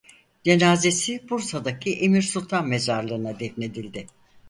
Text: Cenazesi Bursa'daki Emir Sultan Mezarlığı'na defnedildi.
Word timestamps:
Cenazesi 0.43 1.29
Bursa'daki 1.29 1.95
Emir 1.97 2.21
Sultan 2.21 2.67
Mezarlığı'na 2.67 3.39
defnedildi. 3.39 4.07